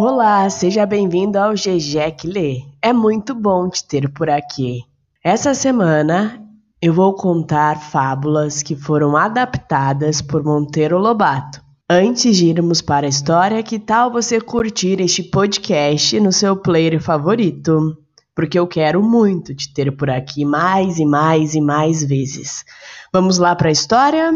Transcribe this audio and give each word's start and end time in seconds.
Olá, 0.00 0.48
seja 0.48 0.86
bem-vindo 0.86 1.36
ao 1.36 1.54
GG 1.54 2.12
que 2.16 2.28
Lê. 2.28 2.62
É 2.80 2.92
muito 2.92 3.34
bom 3.34 3.68
te 3.68 3.84
ter 3.84 4.08
por 4.08 4.30
aqui. 4.30 4.84
Essa 5.24 5.54
semana 5.54 6.40
eu 6.80 6.94
vou 6.94 7.14
contar 7.14 7.80
fábulas 7.80 8.62
que 8.62 8.76
foram 8.76 9.16
adaptadas 9.16 10.22
por 10.22 10.44
Monteiro 10.44 10.98
Lobato. 10.98 11.60
Antes 11.90 12.36
de 12.36 12.46
irmos 12.46 12.80
para 12.80 13.06
a 13.06 13.08
história, 13.08 13.60
que 13.60 13.76
tal 13.76 14.12
você 14.12 14.40
curtir 14.40 15.00
este 15.00 15.20
podcast 15.20 16.20
no 16.20 16.30
seu 16.30 16.56
player 16.56 17.02
favorito? 17.02 17.98
Porque 18.36 18.56
eu 18.56 18.68
quero 18.68 19.02
muito 19.02 19.52
te 19.52 19.74
ter 19.74 19.90
por 19.96 20.10
aqui 20.10 20.44
mais 20.44 21.00
e 21.00 21.04
mais 21.04 21.56
e 21.56 21.60
mais 21.60 22.04
vezes. 22.04 22.64
Vamos 23.12 23.36
lá 23.36 23.56
para 23.56 23.68
a 23.68 23.72
história? 23.72 24.32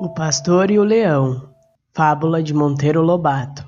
O 0.00 0.08
Pastor 0.08 0.72
e 0.72 0.78
o 0.80 0.82
Leão. 0.82 1.48
Fábula 1.92 2.40
de 2.42 2.54
Monteiro 2.54 3.02
Lobato. 3.02 3.59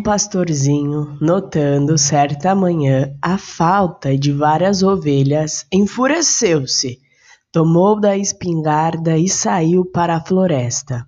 Um 0.00 0.02
pastorzinho, 0.02 1.18
notando 1.20 1.98
certa 1.98 2.54
manhã 2.54 3.14
a 3.20 3.36
falta 3.36 4.16
de 4.16 4.32
várias 4.32 4.82
ovelhas, 4.82 5.66
enfureceu-se, 5.70 6.98
tomou 7.52 8.00
da 8.00 8.16
espingarda 8.16 9.18
e 9.18 9.28
saiu 9.28 9.84
para 9.84 10.16
a 10.16 10.24
floresta. 10.24 11.06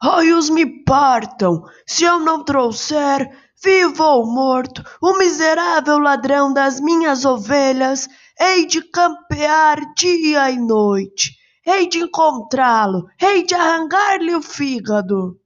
Raios 0.00 0.48
me 0.48 0.64
partam! 0.84 1.64
Se 1.84 2.04
eu 2.04 2.20
não 2.20 2.44
trouxer, 2.44 3.28
vivo 3.60 4.04
ou 4.04 4.24
morto, 4.24 4.84
o 5.02 5.18
miserável 5.18 5.98
ladrão 5.98 6.52
das 6.52 6.78
minhas 6.78 7.24
ovelhas, 7.24 8.06
hei 8.40 8.64
de 8.64 8.80
campear 8.80 9.92
dia 9.96 10.48
e 10.52 10.56
noite, 10.56 11.32
hei 11.66 11.88
de 11.88 11.98
encontrá-lo, 11.98 13.06
hei 13.20 13.44
de 13.44 13.56
arrancar-lhe 13.56 14.36
o 14.36 14.40
fígado. 14.40 15.39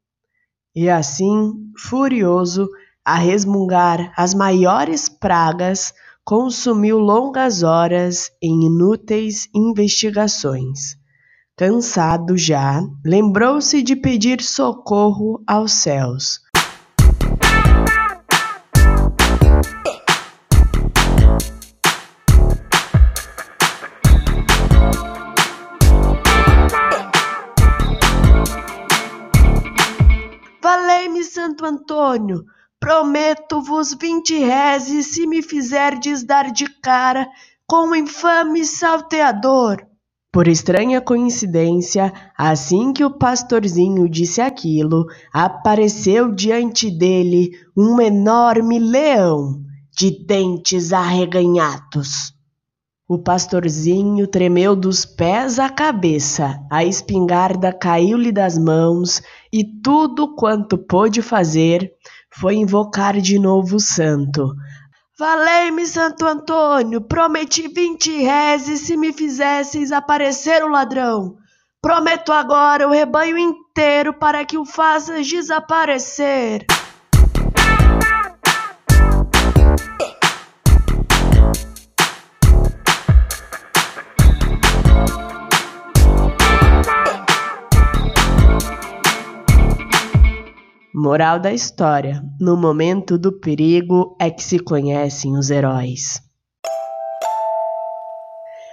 E 0.75 0.91
assim, 0.91 1.53
furioso, 1.77 2.69
a 3.05 3.17
resmungar 3.17 4.13
as 4.17 4.35
maiores 4.35 5.09
pragas, 5.09 5.93
consumiu 6.25 6.99
longas 6.99 7.63
horas 7.63 8.31
em 8.43 8.67
inúteis 8.67 9.49
investigações 9.55 10.97
Cansado 11.57 12.37
já, 12.37 12.83
lembrou-se 13.07 13.81
de 13.81 13.95
pedir 13.95 14.43
socorro 14.43 15.41
aos 15.47 15.71
céus. 15.71 16.41
Santo 31.45 31.67
Antônio, 31.67 32.43
prometo-vos 32.81 33.93
vinte 33.93 34.35
rezes 34.39 35.09
se 35.09 35.27
me 35.27 35.43
fizerdes 35.43 36.25
dar 36.25 36.51
de 36.51 36.65
cara 36.81 37.29
com 37.67 37.91
o 37.91 37.95
infame 37.95 38.65
salteador. 38.65 39.87
Por 40.33 40.49
estranha 40.49 41.03
coincidência, 41.03 42.11
assim 42.35 42.95
que 42.95 43.05
o 43.05 43.11
pastorzinho 43.11 44.09
disse 44.09 44.41
aquilo, 44.41 45.05
apareceu 45.35 46.35
diante 46.35 46.91
dele 46.91 47.51
um 47.77 48.01
enorme 48.01 48.79
leão 48.79 49.61
de 49.95 50.25
dentes 50.25 50.95
arreganhados. 50.95 52.34
O 53.09 53.19
pastorzinho 53.19 54.27
tremeu 54.27 54.75
dos 54.75 55.05
pés 55.05 55.59
à 55.59 55.69
cabeça, 55.69 56.59
a 56.71 56.85
espingarda 56.85 57.73
caiu-lhe 57.73 58.33
das 58.33 58.57
mãos 58.57 59.21
e 59.53 59.63
tudo 59.83 60.35
quanto 60.35 60.79
pôde 60.79 61.21
fazer 61.21 61.93
foi 62.35 62.55
invocar 62.55 63.21
de 63.21 63.39
novo 63.39 63.77
o 63.77 63.81
santo, 63.81 64.55
Valei-me, 65.17 65.87
Santo 65.87 66.27
Antônio, 66.27 67.01
prometi 67.01 67.69
vinte 67.69 68.11
rezes 68.11 68.81
se 68.81 68.97
me 68.97 69.13
fizesseis 69.13 69.93
aparecer 69.93 70.65
o 70.65 70.69
ladrão. 70.69 71.37
Prometo 71.81 72.33
agora 72.33 72.89
o 72.89 72.91
rebanho 72.91 73.39
inteiro 73.39 74.13
para 74.13 74.45
que 74.45 74.59
o 74.59 74.65
faças 74.65 75.29
desaparecer. 75.29 76.67
Moral 90.97 91.41
da 91.41 91.53
história: 91.53 92.23
no 92.41 92.57
momento 92.57 93.19
do 93.19 93.33
perigo 93.33 94.17
é 94.21 94.31
que 94.31 94.45
se 94.45 94.61
conhecem 94.61 95.37
os 95.37 95.51
heróis. 95.51 96.23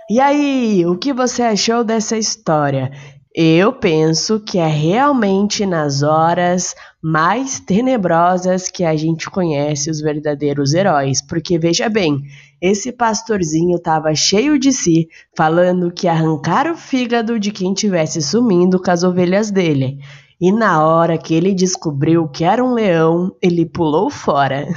E 0.07 0.19
aí, 0.19 0.85
o 0.85 0.95
que 0.99 1.13
você 1.13 1.41
achou 1.41 1.83
dessa 1.83 2.15
história? 2.15 2.91
Eu 3.33 3.73
penso 3.73 4.39
que 4.39 4.59
é 4.59 4.67
realmente 4.67 5.65
nas 5.65 6.03
horas 6.03 6.75
mais 7.01 7.59
tenebrosas 7.59 8.69
que 8.69 8.83
a 8.83 8.95
gente 8.95 9.27
conhece 9.27 9.89
os 9.89 9.99
verdadeiros 9.99 10.75
heróis, 10.75 11.23
porque 11.23 11.57
veja 11.57 11.89
bem, 11.89 12.21
esse 12.61 12.91
pastorzinho 12.91 13.77
estava 13.77 14.13
cheio 14.13 14.59
de 14.59 14.71
si, 14.71 15.07
falando 15.35 15.91
que 15.91 16.07
arrancar 16.07 16.71
o 16.71 16.77
fígado 16.77 17.39
de 17.39 17.51
quem 17.51 17.73
tivesse 17.73 18.21
sumindo 18.21 18.79
com 18.79 18.91
as 18.91 19.03
ovelhas 19.03 19.49
dele. 19.49 19.97
E 20.41 20.51
na 20.51 20.83
hora 20.83 21.19
que 21.19 21.35
ele 21.35 21.53
descobriu 21.53 22.27
que 22.27 22.43
era 22.43 22.63
um 22.63 22.73
leão, 22.73 23.37
ele 23.39 23.63
pulou 23.63 24.09
fora. 24.09 24.67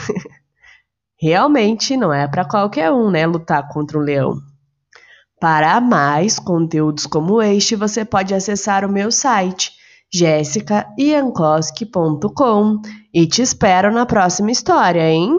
Realmente 1.19 1.97
não 1.97 2.12
é 2.12 2.28
para 2.28 2.44
qualquer 2.44 2.92
um, 2.92 3.10
né, 3.10 3.26
lutar 3.26 3.66
contra 3.69 3.98
um 3.98 4.03
leão. 4.03 4.34
Para 5.41 5.80
mais 5.80 6.38
conteúdos 6.38 7.06
como 7.06 7.41
este, 7.41 7.74
você 7.74 8.04
pode 8.04 8.34
acessar 8.34 8.84
o 8.84 8.92
meu 8.92 9.10
site 9.10 9.72
jessicaiankoski.com 10.12 12.82
e 13.12 13.26
te 13.26 13.42
espero 13.42 13.91
na 13.91 14.04
próxima 14.04 14.53
história, 14.53 15.10
hein? 15.10 15.34